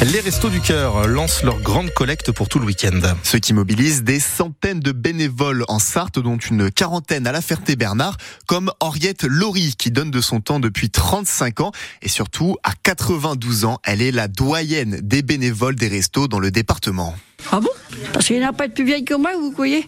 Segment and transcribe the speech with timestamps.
[0.00, 3.00] Les Restos du Cœur lancent leur grande collecte pour tout le week-end.
[3.24, 8.16] Ce qui mobilise des centaines de bénévoles en Sarthe, dont une quarantaine à la Ferté-Bernard,
[8.46, 11.72] comme Henriette Laurie, qui donne de son temps depuis 35 ans.
[12.00, 16.52] Et surtout, à 92 ans, elle est la doyenne des bénévoles des restos dans le
[16.52, 17.16] département.
[17.50, 17.70] Ah bon?
[18.12, 19.84] Parce qu'il n'y en a pas de plus vieille que moi, vous voyez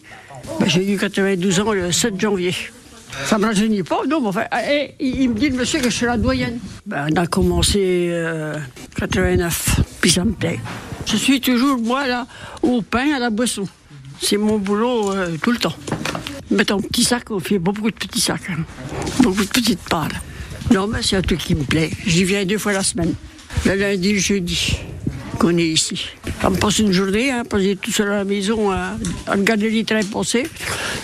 [0.59, 2.53] ben, J'ai eu 92 ans le 7 janvier.
[3.27, 5.91] Ça ne me rajeunit pas, non, mais enfin, et, il me dit, le monsieur, que
[5.91, 6.59] je suis la doyenne.
[6.87, 8.57] Ben, on a commencé euh,
[9.01, 10.61] 89, puis ça me plaît.
[11.07, 12.27] Je suis toujours, moi, là,
[12.63, 13.67] au pain, à la boisson.
[14.21, 15.75] C'est mon boulot euh, tout le temps.
[16.51, 18.63] Mettre un petit sac, on fait beaucoup de petits sacs, hein.
[19.21, 20.09] beaucoup de petites parts.
[20.71, 21.91] Non, mais c'est un truc qui me plaît.
[22.07, 23.15] J'y viens deux fois la semaine,
[23.65, 24.77] le lundi et le jeudi
[25.39, 26.09] qu'on est ici.
[26.45, 28.97] On passe une journée, hein, passer tout seul à la maison, à,
[29.27, 30.47] à regarder les trains passer.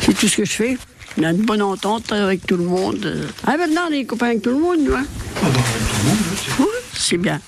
[0.00, 0.78] C'est tout ce que je fais.
[1.18, 3.26] On a une bonne entente avec tout le monde.
[3.46, 5.06] Ah, maintenant, on est copains avec tout le monde, hein.
[6.58, 7.40] Oui, c'est bien.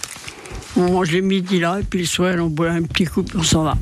[0.78, 3.42] On mange le midi là, et puis le soir, on boit un petit coup, on
[3.42, 3.76] s'en va.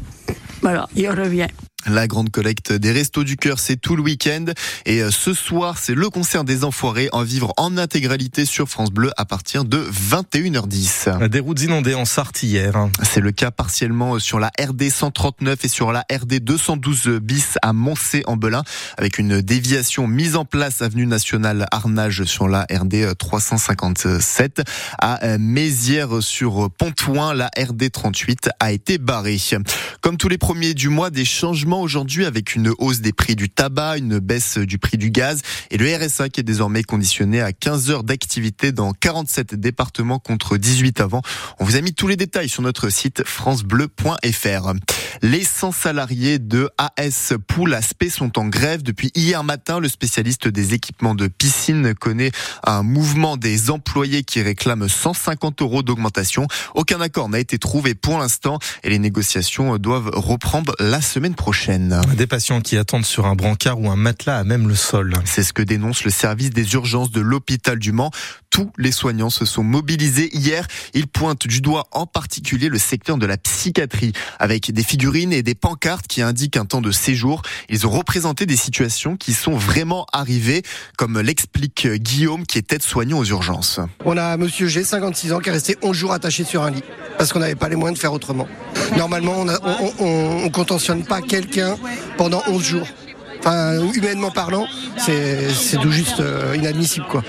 [0.63, 1.49] Voilà, on revient.
[1.89, 4.47] La grande collecte des Restos du Cœur, c'est tout le week-end.
[4.87, 8.91] Et euh, ce soir, c'est le concert des Enfoirés en vivre en intégralité sur France
[8.91, 11.29] Bleu à partir de 21h10.
[11.29, 12.89] Des routes inondées en Sarthe hier.
[13.05, 17.73] C'est le cas partiellement sur la RD 139 et sur la RD 212 bis à
[17.73, 18.65] Moncé-en-Belin
[18.97, 24.63] avec une déviation mise en place avenue nationale Arnage sur la RD 357
[24.99, 27.33] à euh, Mézières sur Pontoin.
[27.33, 29.37] La RD 38 a été barrée.
[30.01, 33.49] Comme tous les premiers du mois, des changements aujourd'hui avec une hausse des prix du
[33.49, 37.53] tabac, une baisse du prix du gaz et le RSA qui est désormais conditionné à
[37.53, 41.23] 15 heures d'activité dans 47 départements contre 18 avant.
[41.59, 44.73] On vous a mis tous les détails sur notre site francebleu.fr.
[45.23, 49.81] Les 100 salariés de AS Pool Aspect sont en grève depuis hier matin.
[49.81, 52.33] Le spécialiste des équipements de piscine connaît
[52.65, 56.47] un mouvement des employés qui réclament 150 euros d'augmentation.
[56.75, 61.66] Aucun accord n'a été trouvé pour l'instant et les négociations doivent reprendre la semaine prochaine.
[62.17, 65.15] Des patients qui attendent sur un brancard ou un matelas à même le sol.
[65.25, 68.13] C'est ce que dénonce le service des urgences de l'hôpital du Mans.
[68.57, 70.67] Tous les soignants se sont mobilisés hier.
[70.95, 75.43] Ils pointent du doigt en particulier le secteur de la psychiatrie avec des figurines et
[75.43, 77.43] des pancartes qui indiquent un temps de séjour.
[77.69, 80.63] Ils ont représenté des situations qui sont vraiment arrivées,
[80.97, 83.79] comme l'explique Guillaume qui est aide-soignant aux urgences.
[84.07, 86.83] On a monsieur G, 56 ans, qui est resté 11 jours attaché sur un lit
[87.19, 88.49] parce qu'on n'avait pas les moyens de faire autrement.
[88.97, 89.45] Normalement,
[89.99, 91.77] on ne contentionne pas quelqu'un
[92.17, 92.89] pendant 11 jours.
[93.47, 94.67] Humainement parlant,
[94.99, 97.23] c'est tout juste euh, inadmissible quoi.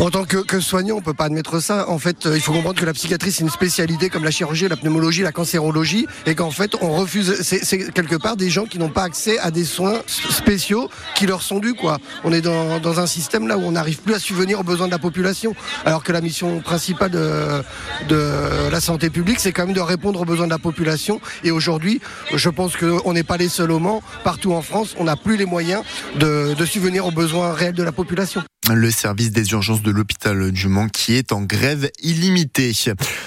[0.00, 1.88] En tant que, soignant, on peut pas admettre ça.
[1.88, 4.66] En fait, euh, il faut comprendre que la psychiatrie c'est une spécialité comme la chirurgie,
[4.68, 7.40] la pneumologie, la cancérologie, et qu'en fait on refuse.
[7.42, 11.42] C'est quelque part des gens qui n'ont pas accès à des soins spéciaux qui leur
[11.42, 11.98] sont dus quoi.
[12.24, 14.86] On est dans, dans un système là où on n'arrive plus à subvenir aux besoins
[14.86, 15.54] de la population,
[15.84, 17.62] alors que la mission principale de,
[18.08, 21.20] de la santé publique c'est quand même de répondre aux besoins de la population.
[21.44, 22.00] Et aujourd'hui,
[22.34, 24.02] je pense qu'on n'est pas les seuls au Mans.
[24.24, 25.82] Partout en France, on n'a plus les moyens
[26.16, 30.50] de, de subvenir aux besoins réels de la population le service des urgences de l'hôpital
[30.50, 32.72] du Mans qui est en grève illimitée.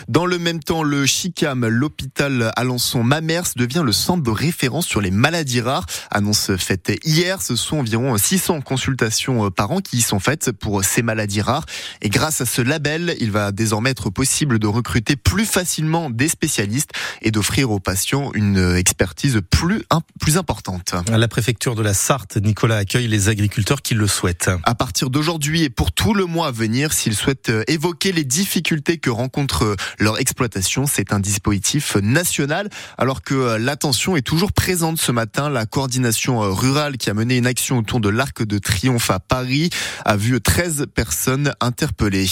[0.08, 5.12] Dans le même temps, le CHICAM, l'hôpital Alençon-Mamers, devient le centre de référence sur les
[5.12, 5.86] maladies rares.
[6.10, 10.84] Annonce faite hier, ce sont environ 600 consultations par an qui y sont faites pour
[10.84, 11.66] ces maladies rares.
[12.02, 16.30] Et grâce à ce label, il va désormais être possible de recruter plus facilement des
[16.30, 19.84] spécialistes et d'offrir aux patients une expertise plus,
[20.20, 20.96] plus importante.
[21.10, 24.50] La préfecture de la Sarthe, Nicolas, accueille les agriculteurs qui le souhaitent.
[24.64, 28.98] À partir aujourd'hui et pour tout le mois à venir, s'ils souhaitent évoquer les difficultés
[28.98, 32.70] que rencontre leur exploitation, c'est un dispositif national.
[32.98, 37.46] Alors que l'attention est toujours présente ce matin, la coordination rurale qui a mené une
[37.46, 39.70] action autour de l'Arc de Triomphe à Paris
[40.06, 42.28] a vu 13 personnes interpellées.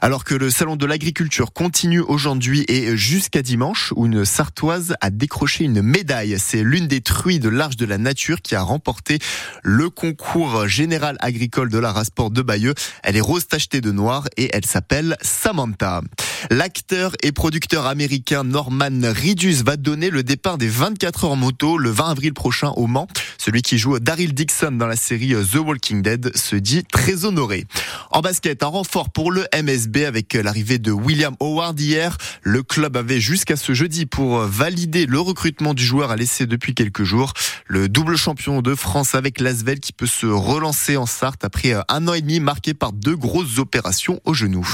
[0.00, 5.10] Alors que le salon de l'agriculture continue aujourd'hui et jusqu'à dimanche, où une sartoise a
[5.10, 6.36] décroché une médaille.
[6.38, 9.18] C'est l'une des truies de l'Arche de la Nature qui a remporté
[9.62, 12.74] le concours général agricole de la Rasport de Bayeux.
[13.02, 16.02] Elle est rose tachetée de noir et elle s'appelle Samantha.
[16.50, 21.90] L'acteur et producteur américain Norman Reedus va donner le départ des 24 heures moto le
[21.90, 23.08] 20 avril prochain au Mans.
[23.40, 27.64] Celui qui joue Daryl Dixon dans la série The Walking Dead se dit très honoré.
[28.10, 32.18] En basket, un renfort pour le MSB avec l'arrivée de William Howard hier.
[32.42, 36.74] Le club avait jusqu'à ce jeudi pour valider le recrutement du joueur à laisser depuis
[36.74, 37.32] quelques jours.
[37.66, 42.08] Le double champion de France avec Lasvel qui peut se relancer en Sarthe après un
[42.08, 44.66] an et demi marqué par deux grosses opérations au genou.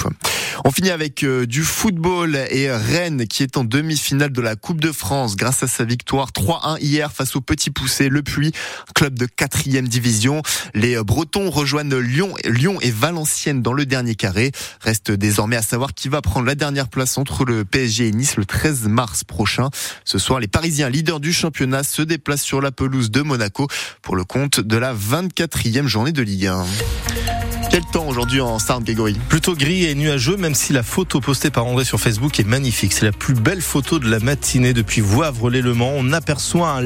[0.65, 4.81] On finit avec euh, du football et Rennes qui est en demi-finale de la Coupe
[4.81, 8.53] de France grâce à sa victoire 3-1 hier face au Petit Poussé Le Puy,
[8.95, 10.43] club de quatrième division.
[10.75, 14.53] Les Bretons rejoignent Lyon, Lyon et Valenciennes dans le dernier carré.
[14.81, 18.37] Reste désormais à savoir qui va prendre la dernière place entre le PSG et Nice
[18.37, 19.71] le 13 mars prochain.
[20.05, 23.69] Ce soir, les Parisiens leaders du championnat se déplacent sur la pelouse de Monaco
[24.03, 26.65] pour le compte de la 24e journée de Ligue 1.
[27.71, 29.17] Quel temps aujourd'hui en Sarthe, Grégory?
[29.29, 32.93] Plutôt gris et nuageux, même si la photo postée par André sur Facebook est magnifique.
[32.93, 35.93] C'est la plus belle photo de la matinée depuis Voivre-les-Le Mans.
[35.95, 36.81] On aperçoit un